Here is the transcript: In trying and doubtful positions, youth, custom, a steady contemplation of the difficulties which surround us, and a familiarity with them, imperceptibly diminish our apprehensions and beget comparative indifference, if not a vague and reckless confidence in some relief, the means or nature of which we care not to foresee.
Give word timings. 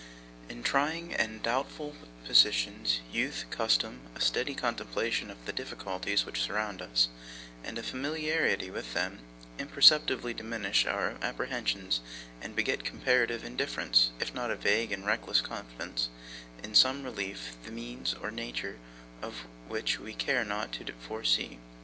In 0.49 0.63
trying 0.63 1.13
and 1.13 1.43
doubtful 1.43 1.95
positions, 2.25 3.01
youth, 3.11 3.45
custom, 3.51 4.01
a 4.15 4.19
steady 4.19 4.55
contemplation 4.55 5.29
of 5.29 5.37
the 5.45 5.53
difficulties 5.53 6.25
which 6.25 6.41
surround 6.41 6.81
us, 6.81 7.09
and 7.63 7.77
a 7.77 7.83
familiarity 7.83 8.71
with 8.71 8.95
them, 8.95 9.19
imperceptibly 9.59 10.33
diminish 10.33 10.87
our 10.87 11.17
apprehensions 11.21 11.99
and 12.41 12.55
beget 12.55 12.83
comparative 12.83 13.43
indifference, 13.45 14.09
if 14.19 14.33
not 14.33 14.49
a 14.49 14.55
vague 14.55 14.91
and 14.91 15.05
reckless 15.05 15.39
confidence 15.39 16.09
in 16.63 16.73
some 16.73 17.03
relief, 17.03 17.55
the 17.63 17.71
means 17.71 18.15
or 18.15 18.31
nature 18.31 18.79
of 19.21 19.45
which 19.67 19.99
we 19.99 20.13
care 20.15 20.43
not 20.43 20.71
to 20.71 20.91
foresee. 20.93 21.59